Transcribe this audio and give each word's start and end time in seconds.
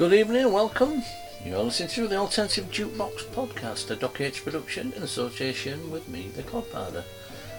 Good 0.00 0.14
evening 0.14 0.44
and 0.44 0.54
welcome. 0.54 1.02
You're 1.44 1.58
listening 1.58 1.90
to 1.90 2.08
the 2.08 2.16
Alternative 2.16 2.64
Jukebox 2.70 3.24
Podcast, 3.34 3.90
a 3.90 3.96
Doc 3.96 4.18
H 4.18 4.42
production 4.42 4.94
in 4.94 5.02
association 5.02 5.90
with 5.90 6.08
me, 6.08 6.30
the 6.34 6.42
Codfather. 6.42 7.04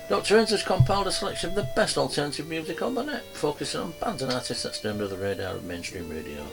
Dr. 0.09 0.39
Ends 0.39 0.49
has 0.49 0.63
compiled 0.63 1.05
a 1.05 1.11
selection 1.11 1.51
of 1.51 1.55
the 1.55 1.69
best 1.75 1.99
alternative 1.99 2.47
music 2.47 2.81
on 2.81 2.95
the 2.95 3.03
net, 3.03 3.23
focusing 3.33 3.81
on 3.81 3.93
bands 4.01 4.23
and 4.23 4.33
artists 4.33 4.63
that 4.63 4.73
stay 4.73 4.89
under 4.89 5.07
the 5.07 5.17
radar 5.17 5.53
of 5.53 5.65
mainstream 5.65 6.09
radio. 6.09 6.43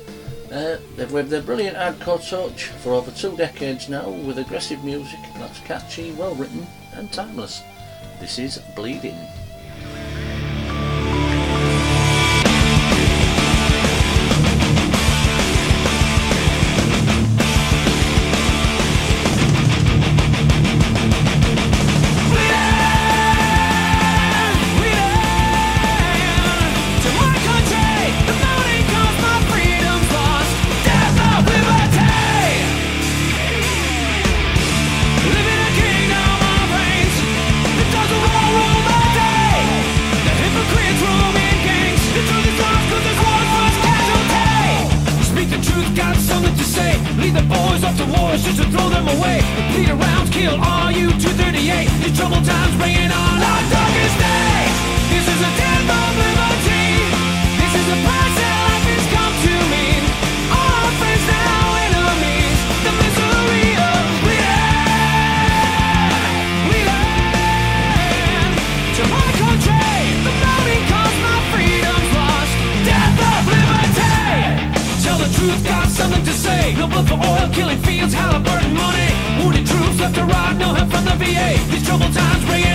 Uh, 0.51 0.75
they've 0.97 1.11
waved 1.11 1.29
their 1.29 1.41
brilliant 1.41 1.77
hardcore 1.77 2.29
touch 2.29 2.65
for 2.65 2.91
over 2.93 3.11
two 3.11 3.37
decades 3.37 3.87
now 3.87 4.09
with 4.09 4.39
aggressive 4.39 4.83
music 4.83 5.19
that's 5.35 5.61
catchy, 5.61 6.11
well 6.11 6.35
written, 6.35 6.67
and 6.95 7.09
timeless. 7.13 7.61
This 8.19 8.39
is 8.39 8.57
Bleeding. 8.75 9.15
Watching 81.71 81.99
the 81.99 82.19
cars 82.19 82.43
drive 82.45 82.72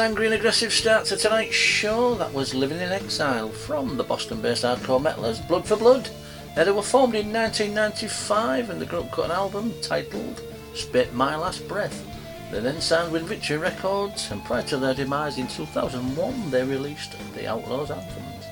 an 0.00 0.06
angry 0.06 0.24
and 0.24 0.34
aggressive 0.34 0.72
start 0.72 1.04
to 1.04 1.14
tonight's 1.14 1.54
show. 1.54 2.14
That 2.14 2.32
was 2.32 2.54
Living 2.54 2.80
in 2.80 2.90
Exile 2.90 3.50
from 3.50 3.98
the 3.98 4.02
Boston-based 4.02 4.64
hardcore 4.64 4.98
metalers 4.98 5.46
Blood 5.46 5.66
for 5.66 5.76
Blood. 5.76 6.08
Now, 6.56 6.64
they 6.64 6.70
were 6.70 6.80
formed 6.80 7.14
in 7.14 7.30
1995 7.30 8.70
and 8.70 8.80
the 8.80 8.86
group 8.86 9.10
cut 9.10 9.26
an 9.26 9.30
album 9.32 9.74
titled 9.82 10.42
Spit 10.74 11.12
My 11.12 11.36
Last 11.36 11.68
Breath. 11.68 12.02
They 12.50 12.60
then 12.60 12.80
signed 12.80 13.12
with 13.12 13.24
Victory 13.24 13.58
Records 13.58 14.30
and 14.30 14.42
prior 14.42 14.62
to 14.68 14.78
their 14.78 14.94
demise 14.94 15.36
in 15.36 15.48
2001 15.48 16.50
they 16.50 16.64
released 16.64 17.14
the 17.34 17.46
Outlaws 17.46 17.90
Anthems. 17.90 18.46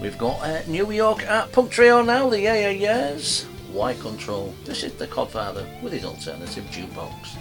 We've 0.00 0.18
got 0.18 0.44
a 0.44 0.68
New 0.68 0.90
York 0.90 1.24
art 1.28 1.52
punk 1.52 1.70
trio 1.70 2.02
now, 2.02 2.28
the 2.28 2.40
Yeah 2.40 2.54
Yeah 2.54 2.70
Yeahs. 2.70 3.46
Y 3.72 3.94
Control. 3.94 4.52
This 4.64 4.82
is 4.82 4.94
the 4.94 5.06
Codfather 5.06 5.64
with 5.82 5.92
his 5.92 6.04
alternative 6.04 6.64
jukebox. 6.64 7.36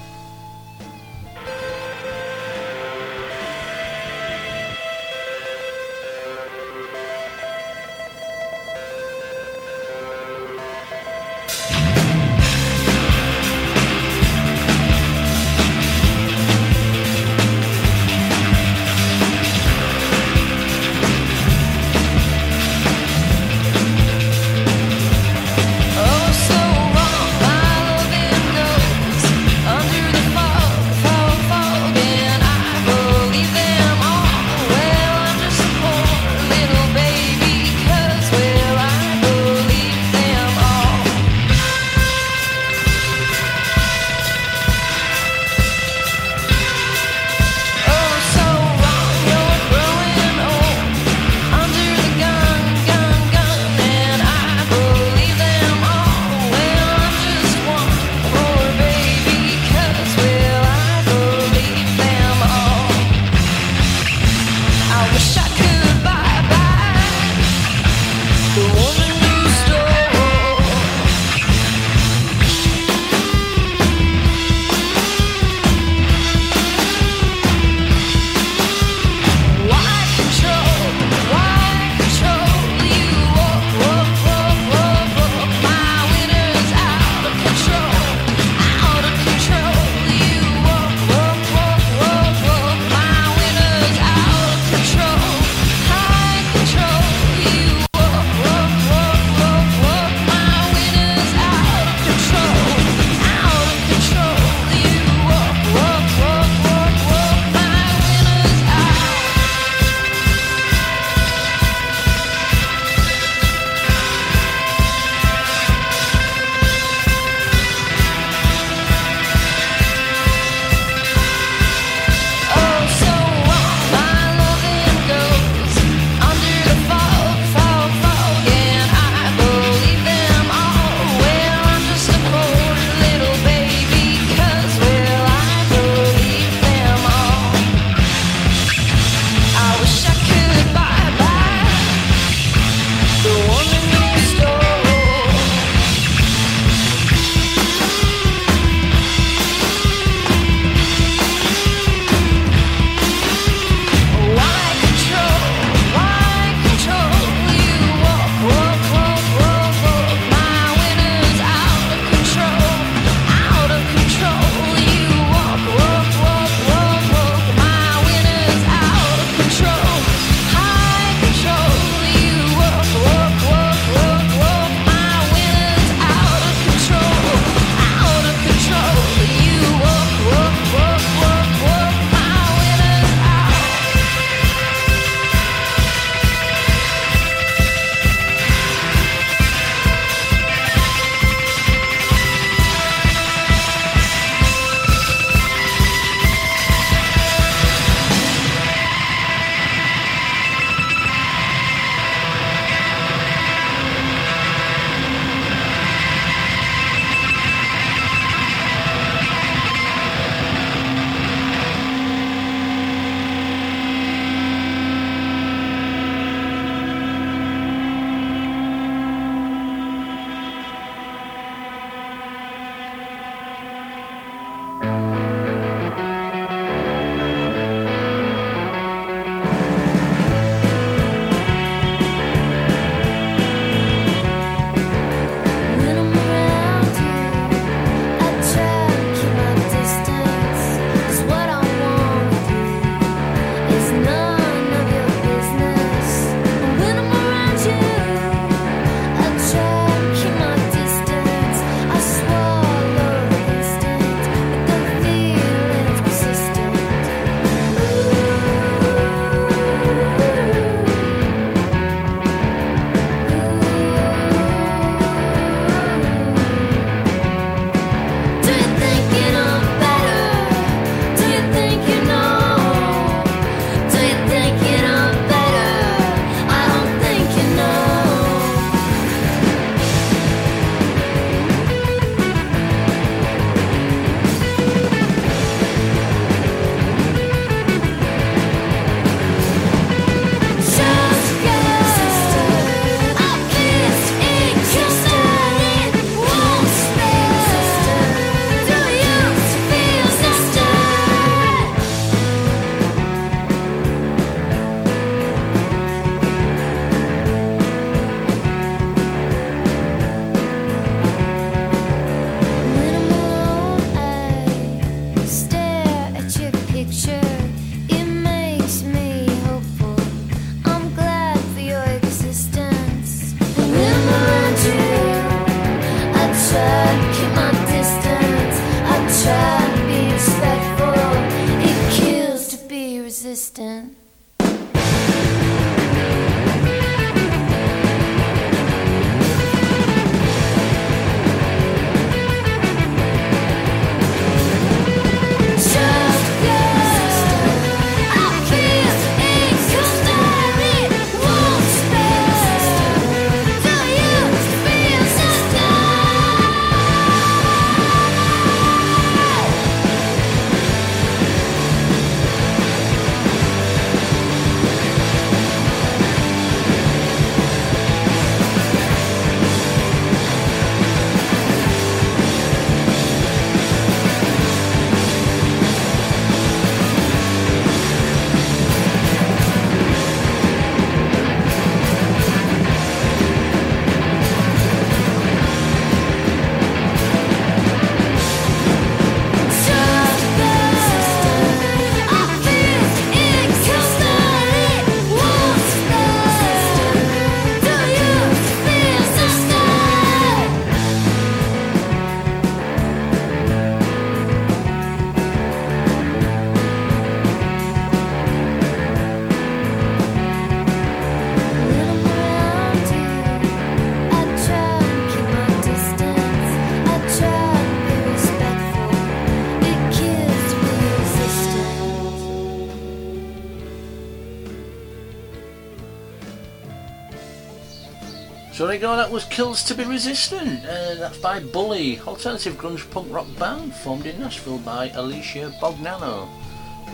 So 428.81 428.87
there 428.87 428.95
you 428.95 428.97
go, 428.97 429.03
that 429.03 429.13
was 429.13 429.25
Kills 429.25 429.63
to 429.65 429.75
Be 429.75 429.83
Resistant. 429.83 430.65
Uh, 430.65 430.95
that's 430.95 431.19
by 431.19 431.39
Bully, 431.39 431.99
alternative 431.99 432.55
grunge 432.55 432.89
punk 432.89 433.13
rock 433.13 433.27
band 433.37 433.75
formed 433.75 434.07
in 434.07 434.19
Nashville 434.19 434.57
by 434.57 434.89
Alicia 434.95 435.53
Bognanno 435.61 436.27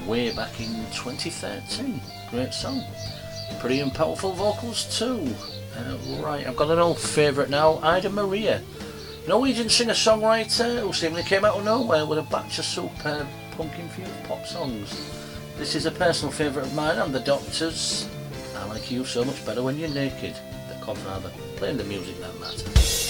way 0.06 0.36
back 0.36 0.60
in 0.60 0.68
2013. 0.92 2.02
Great 2.30 2.54
song. 2.54 2.84
Pretty 3.62 3.80
and 3.80 3.94
powerful 3.94 4.34
vocals 4.34 4.98
too. 5.00 5.34
Uh, 5.78 5.98
right, 6.22 6.46
I've 6.46 6.58
got 6.58 6.72
an 6.72 6.80
old 6.80 7.00
favourite 7.00 7.50
now, 7.50 7.78
Ida 7.78 8.10
Maria. 8.10 8.62
Norwegian 9.26 9.70
singer-songwriter 9.70 10.82
who 10.82 10.92
seemingly 10.92 11.24
came 11.24 11.46
out 11.46 11.56
of 11.56 11.64
nowhere 11.64 12.06
with 12.06 12.20
a 12.20 12.24
batch 12.24 12.60
of 12.60 12.66
superb 12.66 13.26
punk-infused 13.52 14.12
pop 14.26 14.46
songs. 14.46 15.10
This 15.58 15.74
is 15.74 15.86
a 15.86 15.92
personal 15.92 16.34
favourite 16.34 16.68
of 16.68 16.76
mine 16.76 16.98
and 16.98 17.16
the 17.16 17.22
Doctors. 17.22 18.10
I 18.58 18.66
like 18.66 18.92
you 18.92 19.06
so 19.06 19.24
much 19.24 19.46
better 19.46 19.64
when 19.64 19.80
you're 19.80 19.88
naked. 19.88 20.36
The 20.68 20.76
Codfather, 20.86 21.32
playing 21.58 21.78
the 21.78 21.84
music 21.86 22.20
that 22.20 22.40
matters. 22.40 23.07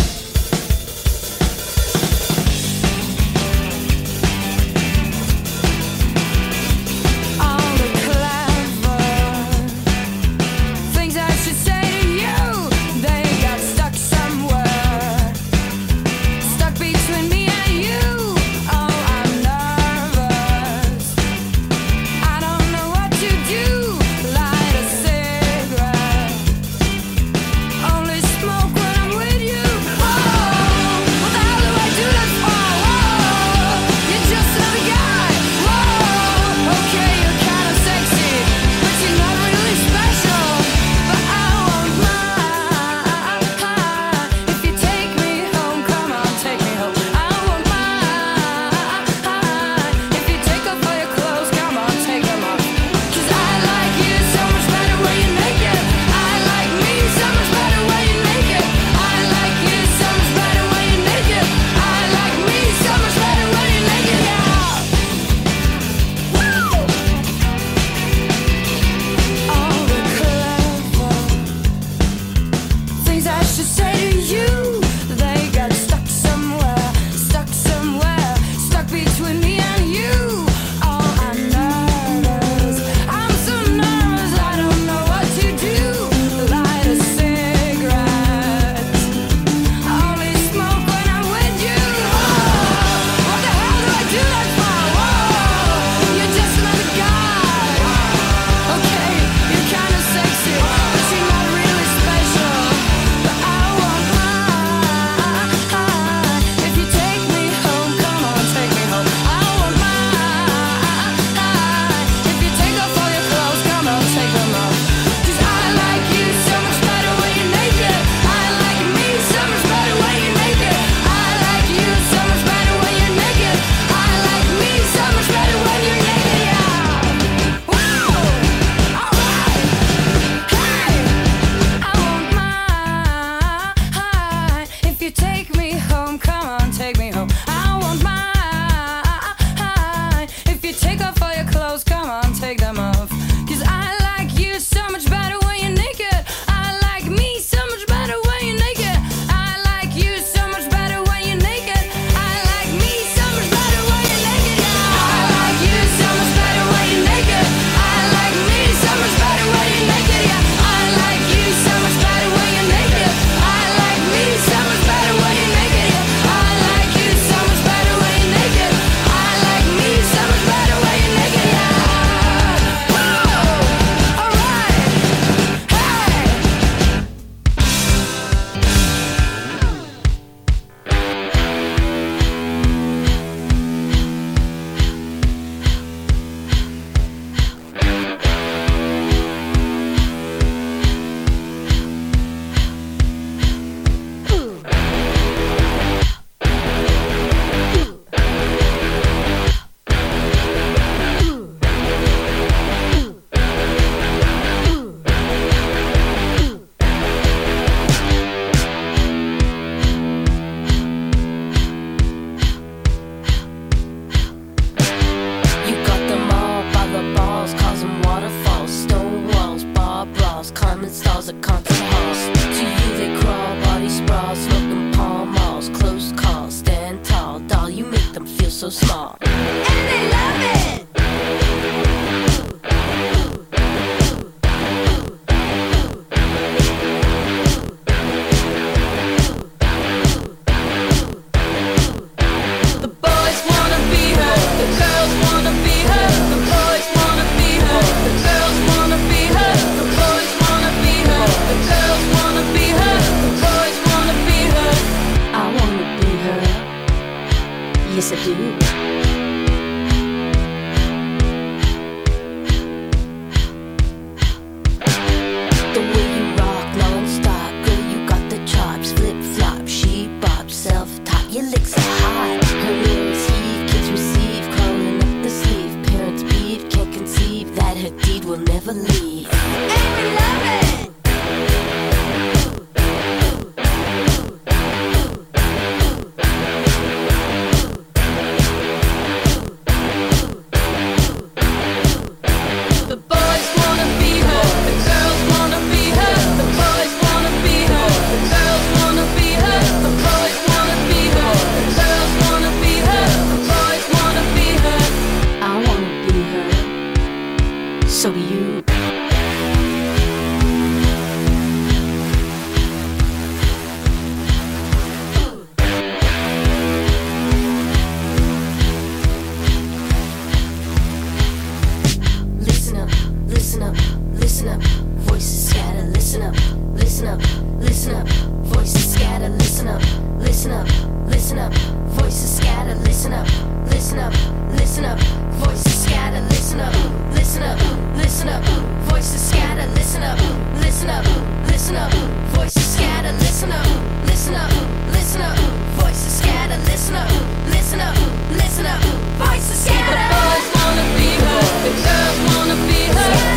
Up. 327.86 328.08
Voices 328.44 328.94
scatter, 328.94 329.30
listen 329.30 329.68
up, 329.68 329.82
listen 330.18 330.52
up, 330.52 330.68
listen 331.06 331.38
up. 331.38 331.54
Voices 331.94 332.38
scatter, 332.38 332.74
listen 332.82 333.14
up, 333.14 333.28
listen 333.70 334.00
up, 334.00 334.14
listen 334.58 334.84
up. 334.86 335.00
Voices 335.44 335.84
scatter, 335.84 336.22
listen 336.22 336.60
up, 336.60 336.74
listen 337.14 337.44
up, 337.44 337.60
listen 337.96 338.30
up. 338.30 338.44
Voices 338.90 339.30
scatter, 339.30 339.68
listen 339.76 340.02
up, 340.02 340.18
listen 340.60 340.90
up, 340.90 341.06
listen 341.48 341.76
up. 341.76 341.94
Voices 342.34 342.66
scatter, 342.66 343.12
listen 343.20 343.52
up, 343.52 343.68
listen 344.08 344.34
up, 344.34 344.52
listen 344.92 345.22
up. 345.22 345.38
Voices 345.78 346.18
scatter, 346.20 346.58
listen 346.66 346.96
up, 346.96 347.12
listen 347.54 347.80
up, 347.80 347.96
listen 348.32 348.66
up. 348.66 348.82
Voices 349.22 349.60
scatter. 349.66 349.94
The 349.94 350.16
boys 350.18 350.48
wanna 350.58 350.86
be 350.98 351.10
her, 351.24 351.42
the 351.64 351.74
girls 351.86 352.18
wanna 352.26 352.56
be 352.68 352.82
her. 352.98 353.37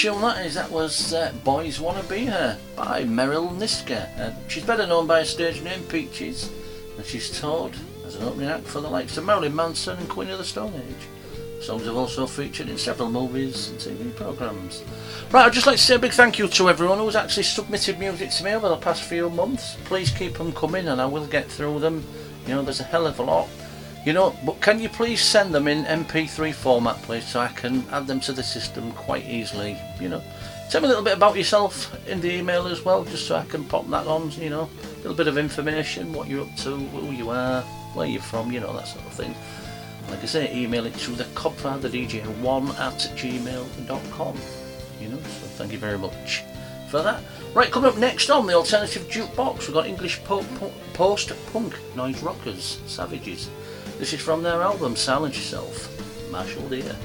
Tune 0.00 0.22
that 0.22 0.46
is. 0.46 0.54
That 0.54 0.70
was 0.70 1.12
uh, 1.12 1.30
Boys 1.44 1.78
Wanna 1.78 2.02
Be 2.04 2.24
Her 2.24 2.58
by 2.74 3.04
Merrill 3.04 3.50
Nisker. 3.50 4.08
Uh, 4.18 4.32
she's 4.48 4.64
better 4.64 4.86
known 4.86 5.06
by 5.06 5.18
her 5.18 5.24
stage 5.26 5.60
name 5.60 5.82
Peaches, 5.82 6.50
and 6.96 7.04
she's 7.04 7.38
toured 7.38 7.74
as 8.06 8.14
an 8.14 8.22
opening 8.22 8.48
act 8.48 8.66
for 8.66 8.80
the 8.80 8.88
likes 8.88 9.18
of 9.18 9.26
Marilyn 9.26 9.54
Manson 9.54 9.98
and 9.98 10.08
Queen 10.08 10.30
of 10.30 10.38
the 10.38 10.44
Stone 10.44 10.72
Age. 10.74 11.62
Songs 11.62 11.84
have 11.84 11.98
also 11.98 12.26
featured 12.26 12.70
in 12.70 12.78
several 12.78 13.10
movies 13.10 13.68
and 13.68 13.78
TV 13.78 14.16
programmes. 14.16 14.82
Right, 15.30 15.44
I'd 15.44 15.52
just 15.52 15.66
like 15.66 15.76
to 15.76 15.82
say 15.82 15.96
a 15.96 15.98
big 15.98 16.12
thank 16.12 16.38
you 16.38 16.48
to 16.48 16.70
everyone 16.70 16.96
who's 16.96 17.14
actually 17.14 17.42
submitted 17.42 17.98
music 17.98 18.30
to 18.30 18.44
me 18.44 18.52
over 18.52 18.70
the 18.70 18.78
past 18.78 19.02
few 19.02 19.28
months. 19.28 19.76
Please 19.84 20.10
keep 20.10 20.38
them 20.38 20.50
coming 20.52 20.88
and 20.88 20.98
I 20.98 21.04
will 21.04 21.26
get 21.26 21.46
through 21.46 21.78
them. 21.78 22.02
You 22.46 22.54
know, 22.54 22.62
there's 22.62 22.80
a 22.80 22.84
hell 22.84 23.06
of 23.06 23.18
a 23.18 23.22
lot. 23.22 23.50
You 24.04 24.14
know, 24.14 24.34
but 24.46 24.60
can 24.62 24.80
you 24.80 24.88
please 24.88 25.20
send 25.20 25.54
them 25.54 25.68
in 25.68 25.84
MP3 25.84 26.54
format, 26.54 26.96
please, 27.02 27.24
so 27.24 27.40
I 27.40 27.48
can 27.48 27.84
add 27.90 28.06
them 28.06 28.18
to 28.20 28.32
the 28.32 28.42
system 28.42 28.92
quite 28.92 29.26
easily? 29.26 29.76
You 30.00 30.08
know, 30.08 30.22
tell 30.70 30.80
me 30.80 30.86
a 30.86 30.88
little 30.88 31.04
bit 31.04 31.16
about 31.16 31.36
yourself 31.36 31.94
in 32.08 32.20
the 32.22 32.32
email 32.32 32.66
as 32.66 32.82
well, 32.82 33.04
just 33.04 33.26
so 33.26 33.36
I 33.36 33.44
can 33.44 33.64
pop 33.64 33.88
that 33.90 34.06
on. 34.06 34.30
You 34.32 34.48
know, 34.48 34.70
a 34.94 34.96
little 34.98 35.14
bit 35.14 35.28
of 35.28 35.36
information, 35.36 36.14
what 36.14 36.28
you're 36.28 36.46
up 36.46 36.56
to, 36.58 36.76
who 36.76 37.12
you 37.12 37.28
are, 37.28 37.60
where 37.92 38.06
you're 38.06 38.22
from, 38.22 38.50
you 38.50 38.60
know, 38.60 38.72
that 38.74 38.88
sort 38.88 39.04
of 39.04 39.12
thing. 39.12 39.34
Like 40.08 40.22
I 40.22 40.26
say, 40.26 40.54
email 40.54 40.86
it 40.86 40.94
to 40.94 41.10
the 41.10 41.24
codfatherdj1 41.24 42.78
at 42.80 42.98
gmail.com. 43.16 44.36
You 44.98 45.08
know, 45.08 45.16
so 45.18 45.46
thank 45.56 45.72
you 45.72 45.78
very 45.78 45.98
much 45.98 46.42
for 46.88 47.02
that. 47.02 47.22
Right, 47.54 47.70
coming 47.70 47.90
up 47.90 47.98
next 47.98 48.30
on 48.30 48.46
the 48.46 48.54
alternative 48.54 49.02
jukebox, 49.08 49.60
we've 49.66 49.74
got 49.74 49.86
English 49.86 50.22
po- 50.24 50.44
po- 50.58 50.72
post-punk 50.94 51.74
noise 51.94 52.22
rockers, 52.22 52.80
Savages. 52.86 53.50
This 54.00 54.14
is 54.14 54.20
from 54.22 54.42
their 54.42 54.62
album 54.62 54.96
Silence 54.96 55.36
Yourself, 55.36 56.30
Marshal 56.30 56.66
Dear. 56.70 56.96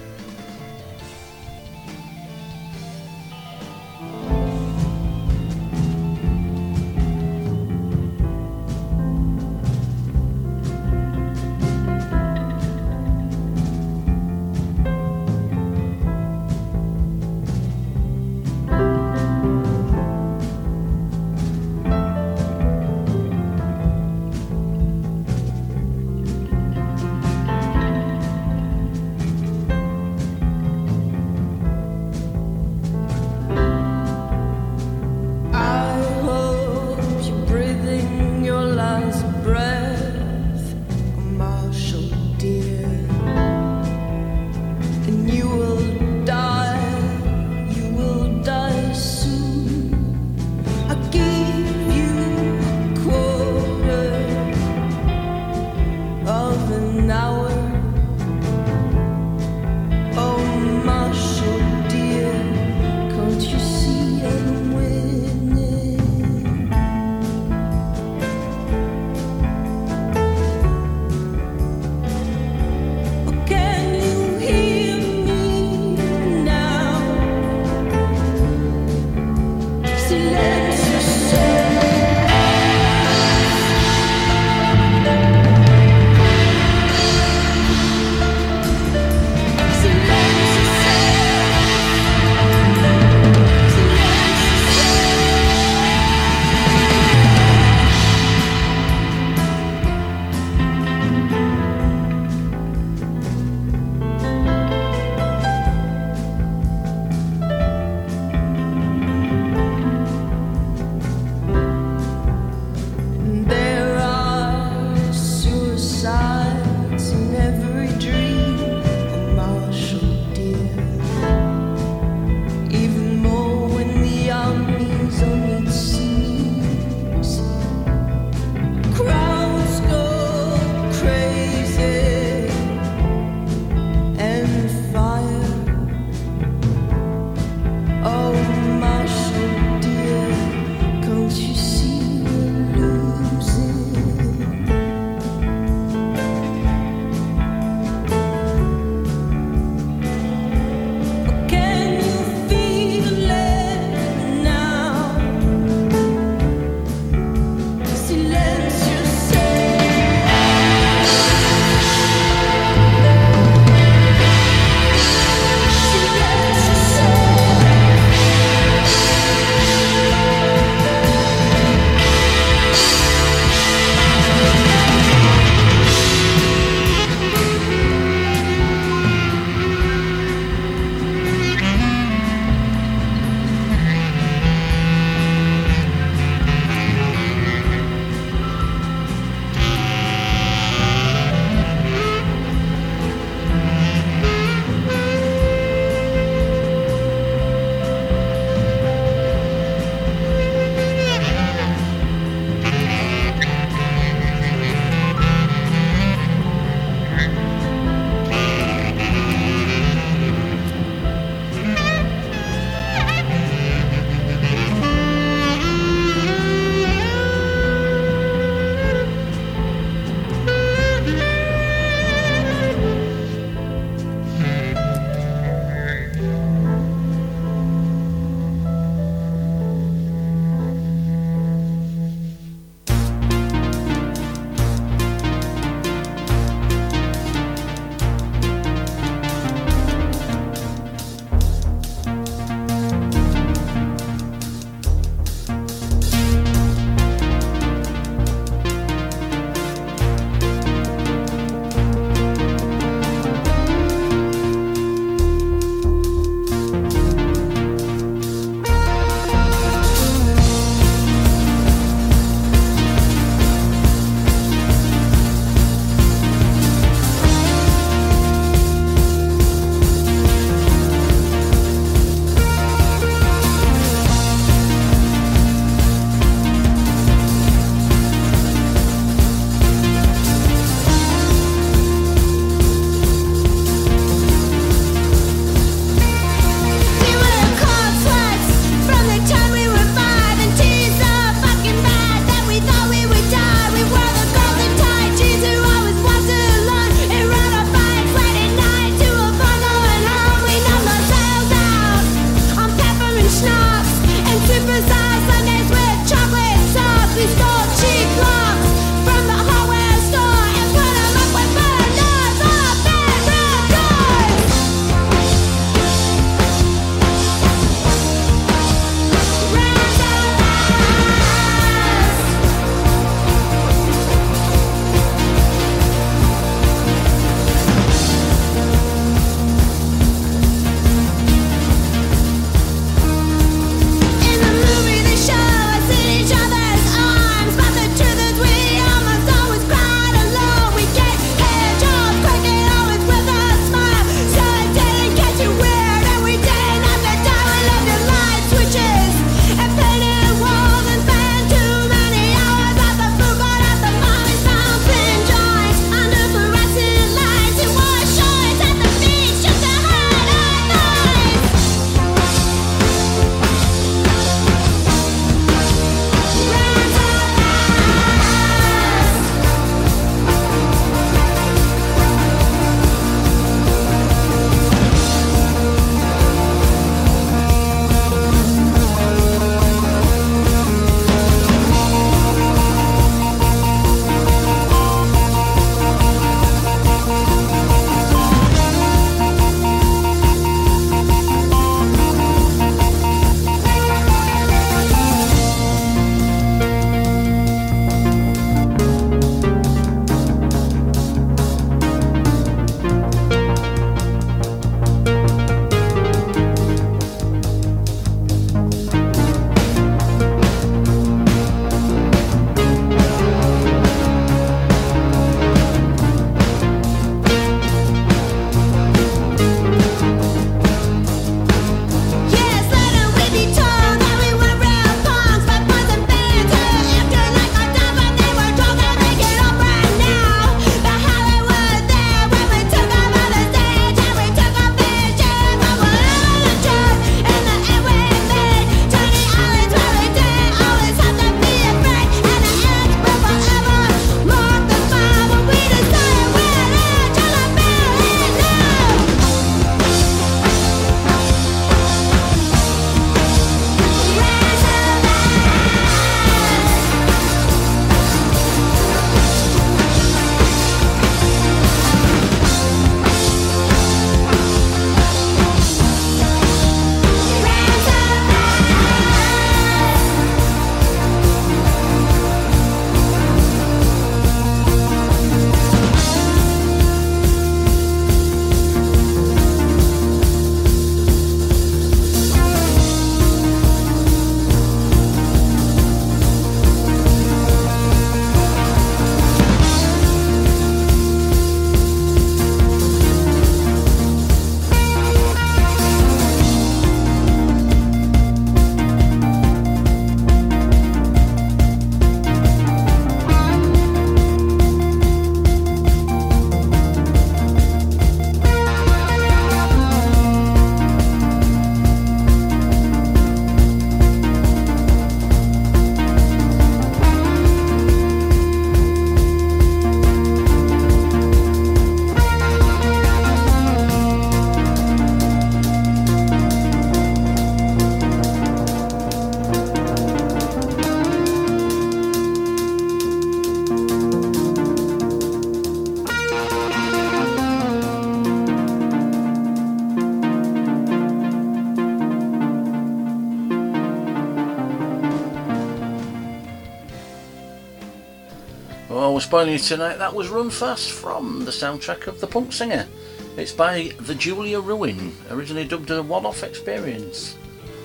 Spoiling 549.36 549.52
you 549.52 549.60
tonight. 549.60 549.98
That 549.98 550.16
was 550.16 550.30
Run 550.30 550.50
Fast 550.50 550.92
from 550.92 551.44
the 551.44 551.52
soundtrack 551.52 552.08
of 552.08 552.22
The 552.22 552.26
Punk 552.26 552.54
Singer. 552.54 552.88
It's 553.36 553.52
by 553.52 553.92
the 554.00 554.16
Julie 554.16 554.56
Ruin, 554.56 555.12
originally 555.30 555.68
dubbed 555.68 555.92
a 555.92 556.02
one-off 556.02 556.42
experience. 556.42 557.38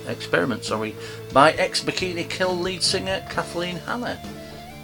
Experiment, 0.06 0.62
sorry, 0.62 0.94
by 1.32 1.50
ex-Bikini 1.54 2.30
Kill 2.30 2.56
lead 2.56 2.84
singer 2.84 3.26
Kathleen 3.28 3.78
Hanna. 3.78 4.22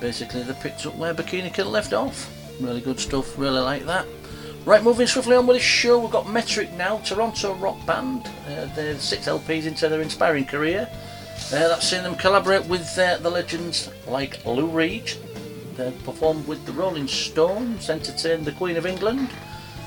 Basically, 0.01 0.43
they 0.43 0.55
picked 0.55 0.85
up 0.87 0.97
where 0.97 1.15
Bikini 1.15 1.55
Kill 1.55 1.71
left 1.71 1.93
off. 1.93 2.29
Really 2.59 2.81
good 2.81 2.99
stuff, 2.99 3.39
really 3.39 3.61
like 3.61 3.87
that. 3.87 4.05
Right, 4.65 4.83
moving 4.83 5.07
swiftly 5.07 5.37
on 5.37 5.47
with 5.47 5.59
the 5.59 5.63
show, 5.63 6.01
we've 6.01 6.11
got 6.11 6.29
Metric 6.29 6.73
now, 6.73 6.99
Toronto 6.99 7.55
rock 7.55 7.79
band. 7.87 8.27
Uh, 8.49 8.67
they're 8.75 8.99
six 8.99 9.29
LPs 9.29 9.67
into 9.67 9.89
their 9.89 10.03
inspiring 10.03 10.45
career. 10.45 10.89
Uh, 10.91 11.69
that's 11.69 11.89
seen 11.89 12.03
them 12.03 12.17
collaborate 12.17 12.67
with 12.67 12.99
uh, 12.99 13.19
the 13.19 13.31
legends 13.31 13.89
like 14.09 14.45
Lou 14.45 14.67
Reed. 14.67 15.13
They 15.77 15.93
performed 16.05 16.47
with 16.47 16.65
the 16.65 16.73
Rolling 16.73 17.07
Stones, 17.07 17.91
entertained 17.91 18.47
the 18.47 18.53
Queen 18.53 18.79
of 18.79 18.87
England, 18.87 19.29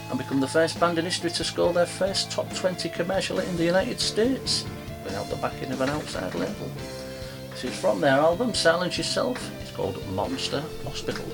and 0.09 0.19
become 0.19 0.39
the 0.39 0.47
first 0.47 0.79
band 0.79 0.99
in 0.99 1.05
history 1.05 1.31
to 1.31 1.43
score 1.43 1.73
their 1.73 1.87
first 1.87 2.29
top 2.31 2.53
20 2.53 2.89
commercial 2.89 3.39
in 3.39 3.57
the 3.57 3.65
United 3.65 3.99
States 3.99 4.65
without 5.03 5.29
the 5.29 5.35
backing 5.37 5.71
of 5.71 5.81
an 5.81 5.89
outside 5.89 6.35
label. 6.35 6.69
This 7.49 7.63
is 7.63 7.79
from 7.79 8.01
their 8.01 8.19
album 8.19 8.53
Silence 8.53 8.97
Yourself. 8.97 9.51
It's 9.61 9.71
called 9.71 10.05
Monster 10.09 10.63
Hospital. 10.83 11.25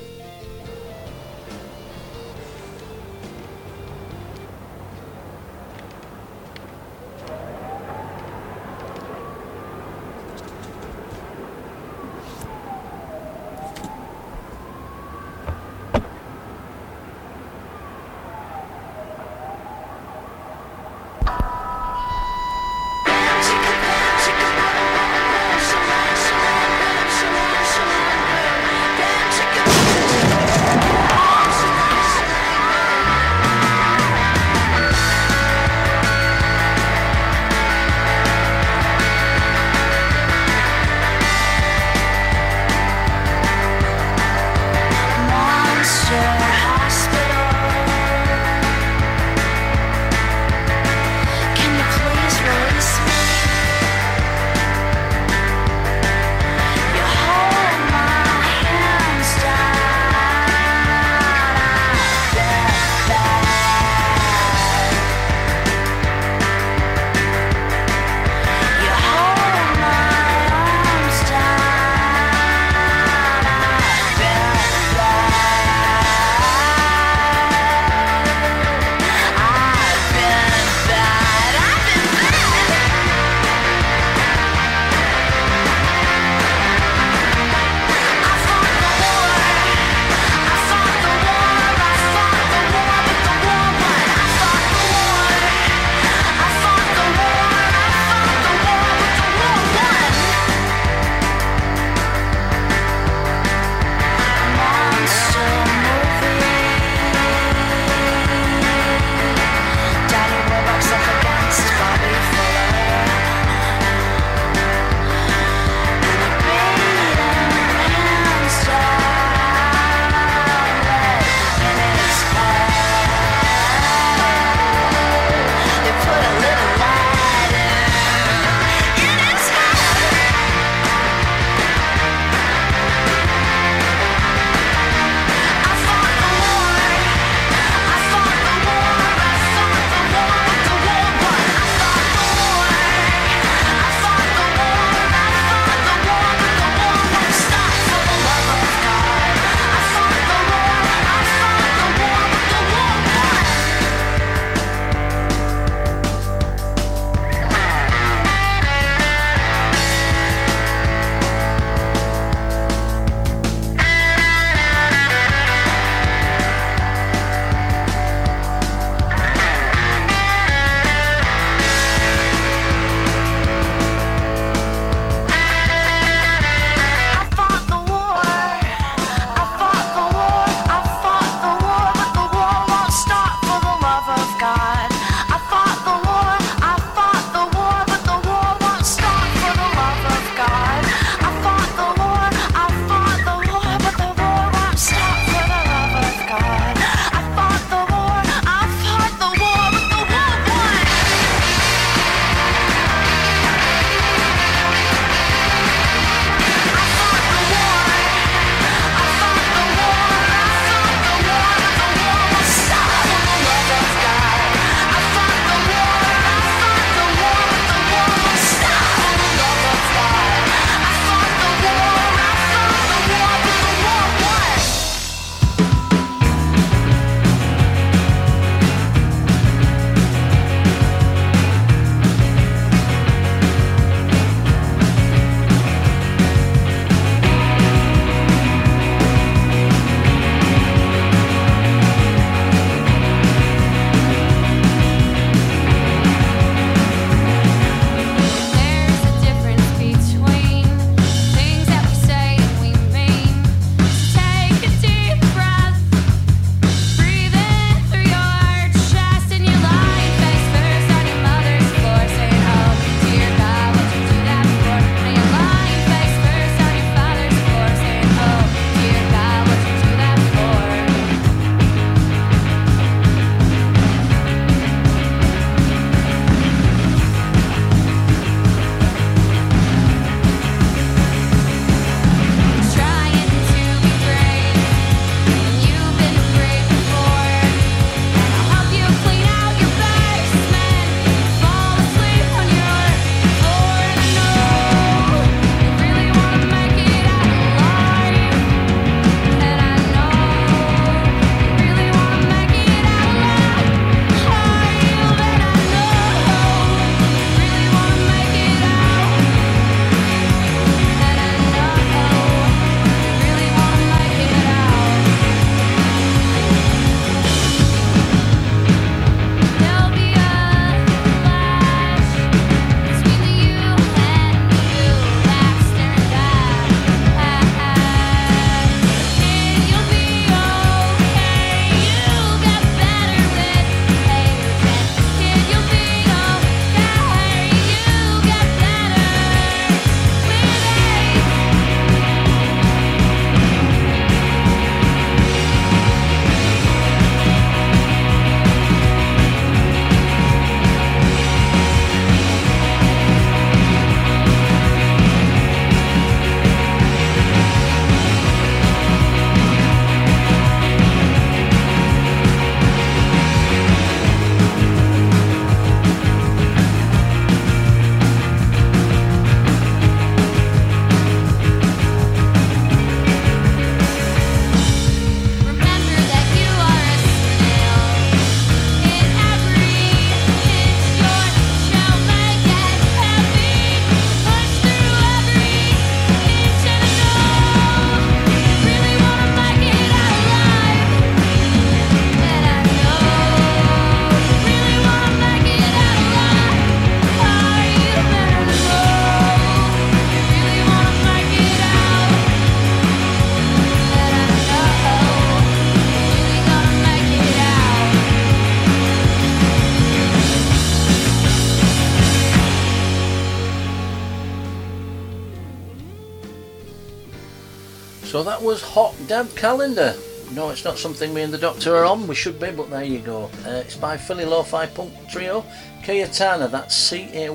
So 418.16 418.22
that 418.22 418.40
was 418.40 418.62
Hot 418.62 418.94
Dad 419.08 419.28
Calendar. 419.36 419.94
No, 420.32 420.48
it's 420.48 420.64
not 420.64 420.78
something 420.78 421.12
me 421.12 421.20
and 421.20 421.34
the 421.34 421.36
Doctor 421.36 421.76
are 421.76 421.84
on. 421.84 422.06
We 422.06 422.14
should 422.14 422.40
be, 422.40 422.50
but 422.50 422.70
there 422.70 422.82
you 422.82 423.00
go. 423.00 423.24
Uh, 423.44 423.60
it's 423.62 423.76
by 423.76 423.98
Philly 423.98 424.24
Lo-Fi 424.24 424.64
Punk 424.68 424.94
Trio. 425.10 425.44
Cayetana, 425.82 426.50
that's 426.50 426.74
C-A-Y-E-T-A-N-A. 426.74 427.26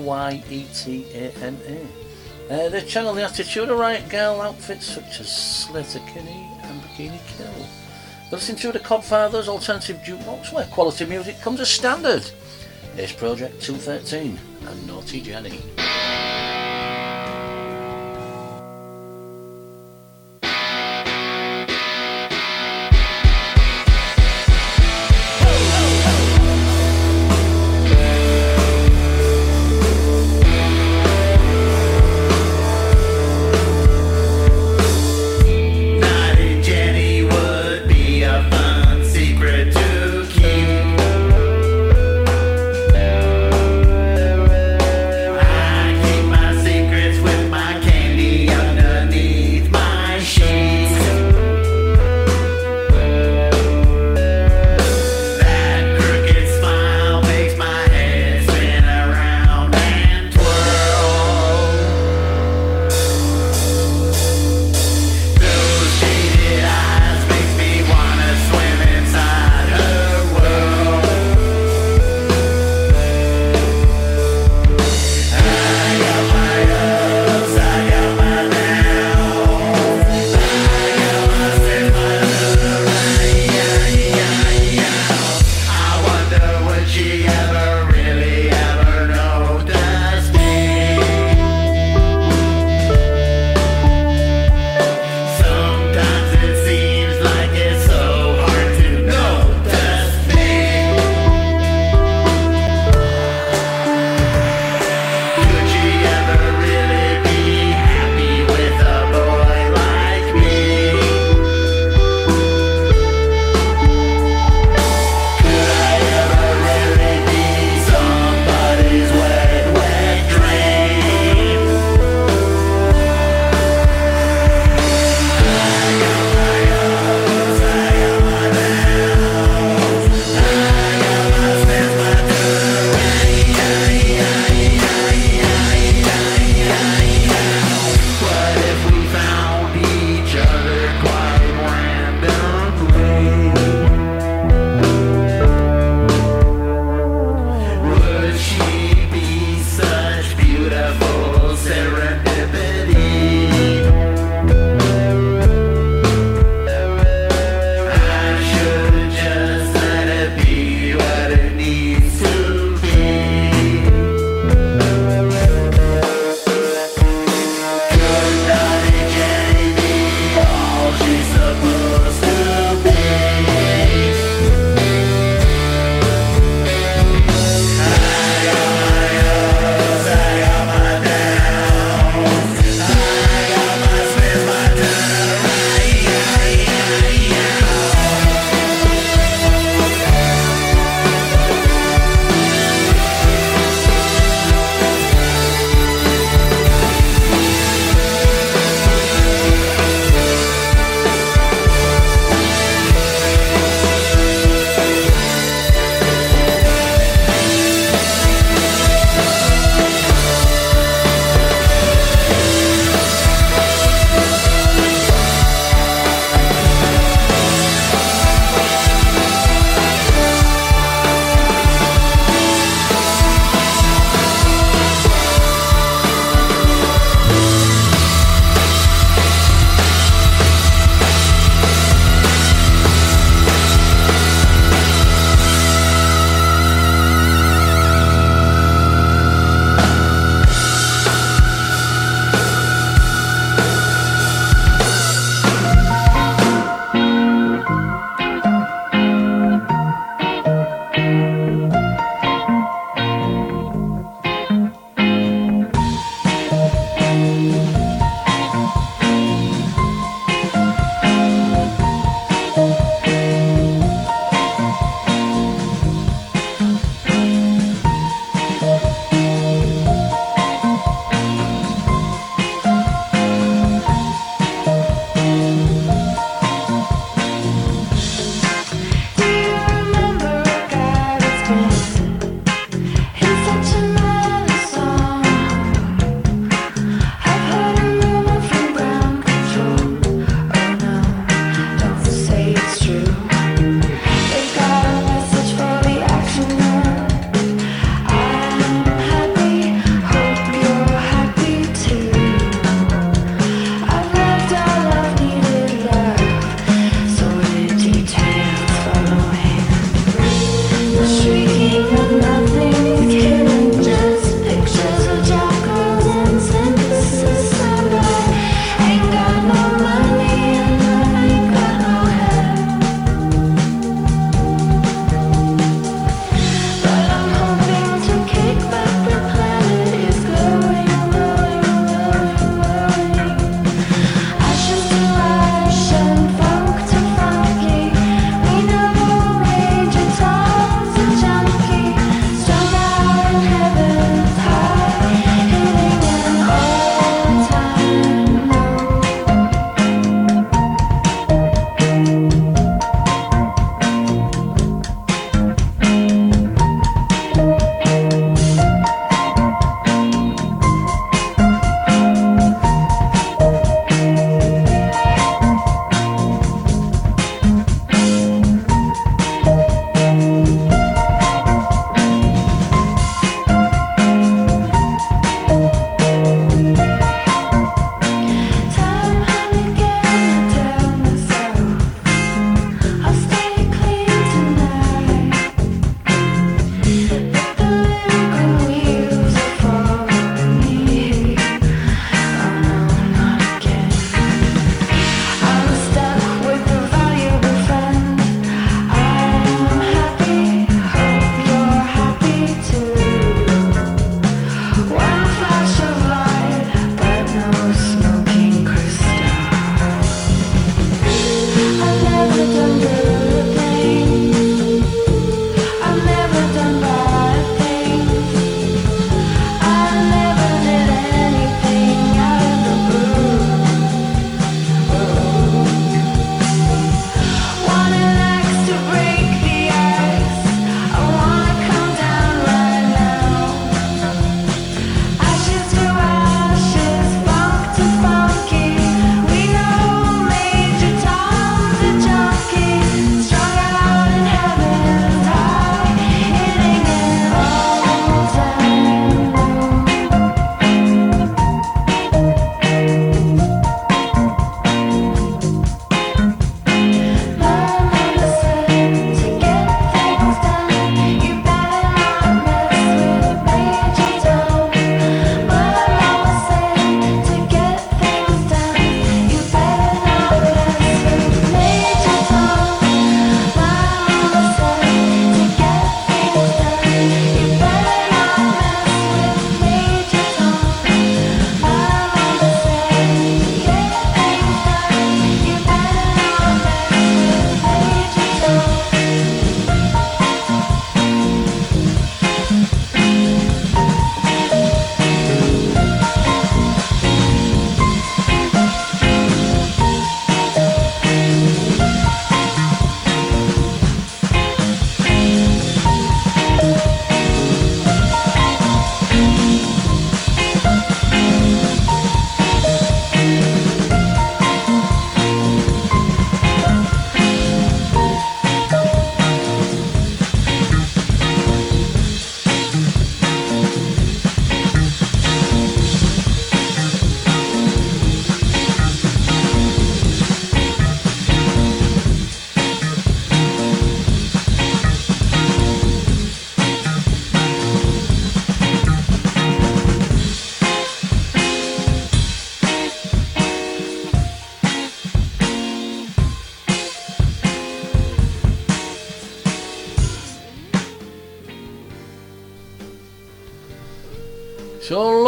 Uh, 2.51 2.69
they 2.69 2.81
channel 2.81 3.13
the 3.13 3.23
attitude 3.23 3.69
of 3.69 3.77
riot 3.77 4.09
grrrl 4.09 4.43
outfits 4.43 4.87
such 4.87 5.19
as 5.19 5.31
Slater 5.31 6.01
Kinney 6.11 6.49
and 6.63 6.81
Bikini 6.81 7.19
Kill. 7.37 7.67
Listening 8.31 8.57
to 8.57 8.71
the 8.71 8.79
Codfathers 8.79 9.47
Alternative 9.47 9.97
Jukebox 9.97 10.51
where 10.51 10.65
quality 10.65 11.05
music 11.05 11.39
comes 11.41 11.59
as 11.59 11.69
standard. 11.69 12.27
Here's 12.95 13.13
Project 13.13 13.61
213 13.61 14.39
and 14.65 14.87
Naughty 14.87 15.21
Jenny. 15.21 15.61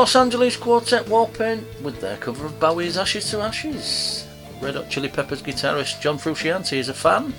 Los 0.04 0.18
Angeles 0.18 0.58
Quartet 0.58 1.06
Warpaint 1.06 1.64
with 1.82 2.02
their 2.02 2.18
cover 2.18 2.46
of 2.46 2.60
Bowie's 2.60 2.98
Ashes 2.98 3.32
to 3.32 3.40
Ashes. 3.40 4.28
Red 4.60 4.76
Hot 4.76 4.90
Chili 4.90 5.08
Peppers 5.08 5.42
guitarist 5.42 6.02
John 6.02 6.18
Frusciante 6.18 6.76
is 6.76 6.90
a 6.90 6.94
fan, 6.94 7.34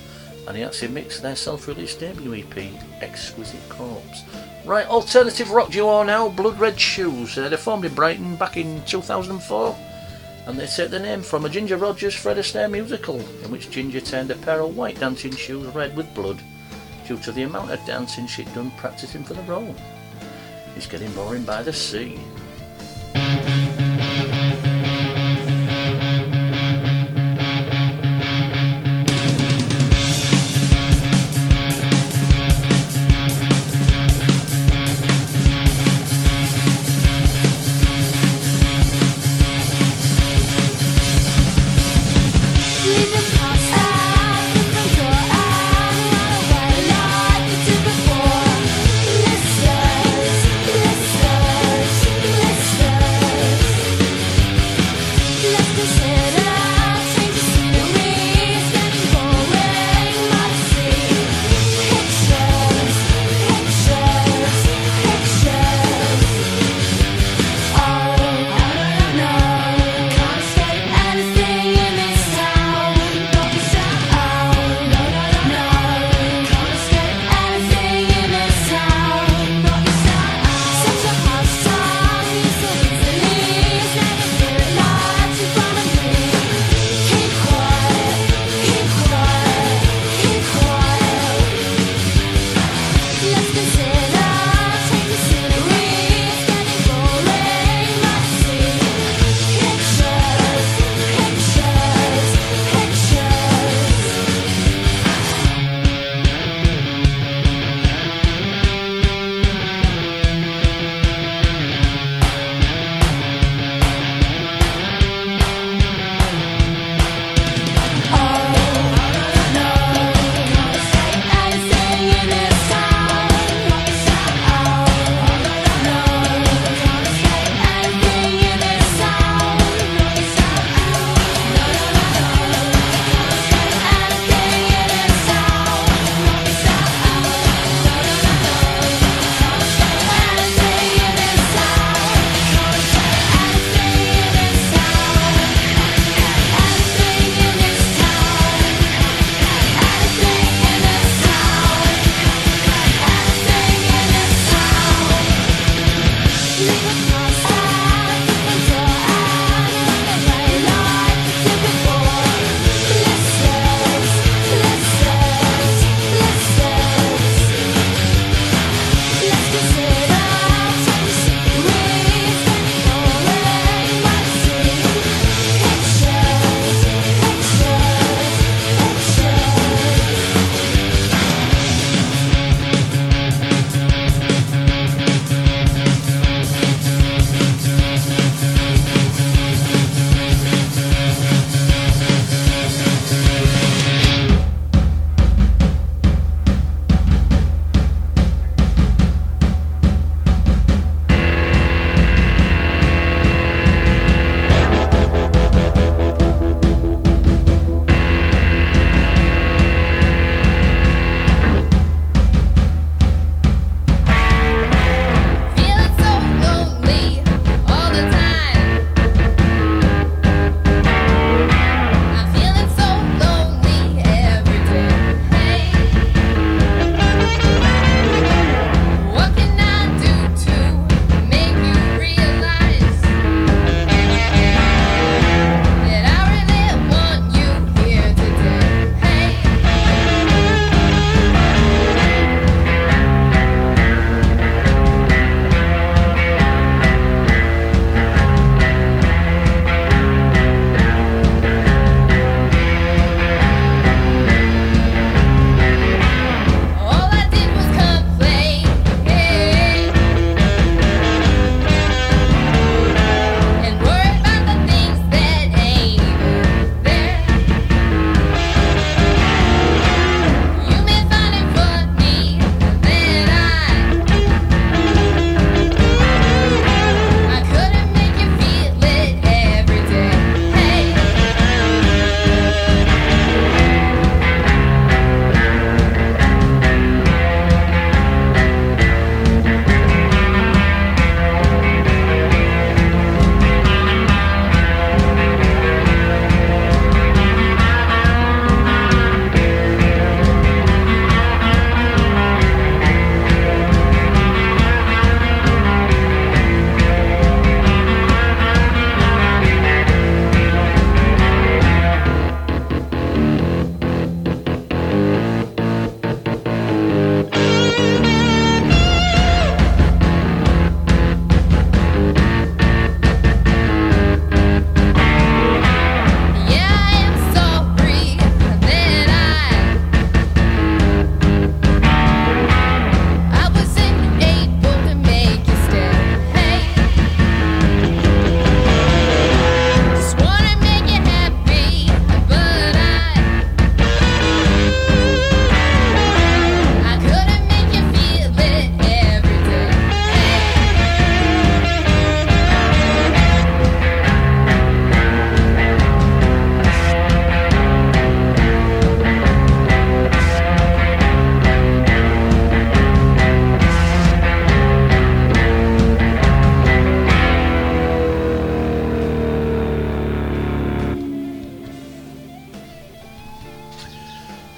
and 0.49 0.57
he 0.57 0.63
actually 0.63 0.89
mixed 0.89 1.21
their 1.21 1.37
self-released 1.37 2.01
debut 2.01 2.37
EP, 2.37 2.73
Exquisite 3.03 3.69
Corpse. 3.69 4.23
Right, 4.65 4.87
alternative 4.87 5.51
rock 5.51 5.73
duo 5.73 6.05
now, 6.05 6.31
Blood 6.31 6.59
Red 6.59 6.81
Shoes. 6.81 7.37
Uh, 7.37 7.51
they 7.51 7.59
formed 7.59 7.85
in 7.85 7.95
Brighton 7.95 8.35
back 8.37 8.57
in 8.57 8.83
2004, 8.87 9.77
and 10.47 10.59
they 10.59 10.67
take 10.67 10.89
the 10.89 10.99
name 10.99 11.21
from 11.21 11.45
a 11.45 11.51
Ginger 11.51 11.77
Rogers 11.77 12.15
Fred 12.15 12.39
Astaire 12.39 12.71
musical, 12.71 13.21
in 13.45 13.51
which 13.51 13.69
Ginger 13.69 14.01
turned 14.01 14.31
a 14.31 14.37
pair 14.37 14.61
of 14.61 14.75
white 14.75 14.99
dancing 14.99 15.37
shoes 15.37 15.67
red 15.75 15.95
with 15.95 16.15
blood, 16.15 16.41
due 17.07 17.19
to 17.19 17.31
the 17.31 17.43
amount 17.43 17.73
of 17.73 17.85
dancing 17.85 18.27
she'd 18.27 18.55
done 18.55 18.71
practicing 18.79 19.23
for 19.23 19.35
the 19.35 19.43
role. 19.43 19.75
It's 20.77 20.87
getting 20.87 21.13
boring 21.13 21.45
by 21.45 21.63
the 21.63 21.75
sea. 21.75 22.19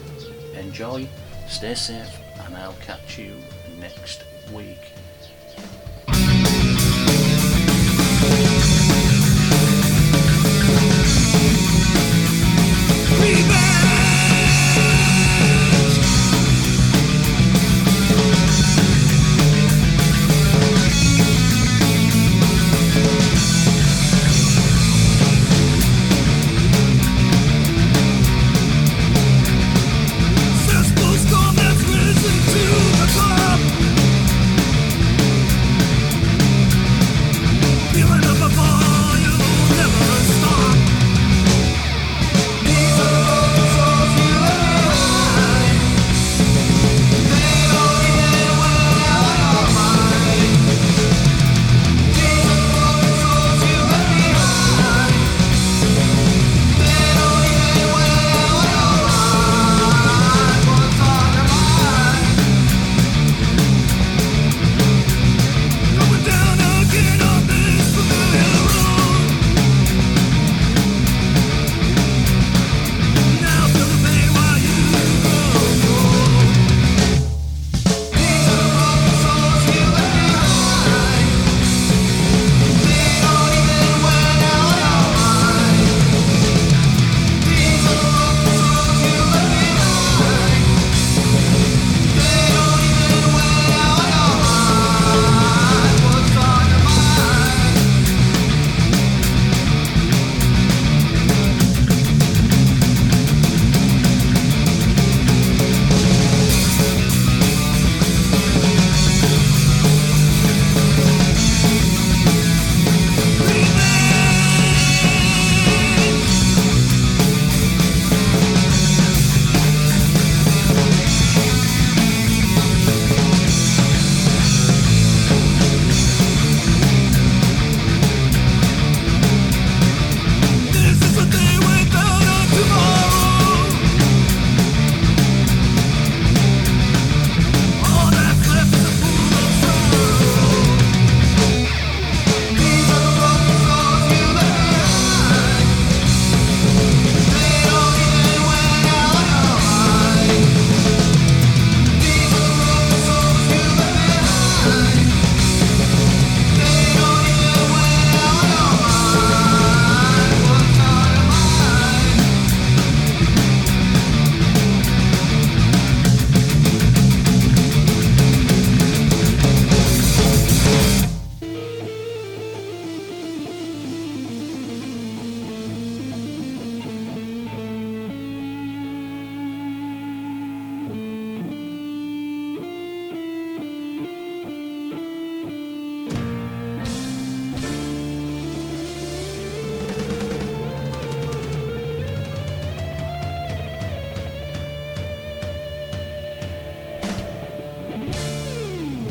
Enjoy, 0.55 1.07
stay 1.47 1.73
safe, 1.73 2.13
and 2.45 2.57
I'll 2.57 2.73
catch 2.73 3.17
you 3.17 3.33
next 3.79 4.25
week. 4.51 4.91
be 13.19 13.33
back. 13.47 13.66